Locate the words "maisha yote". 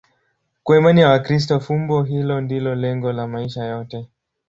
3.27-4.09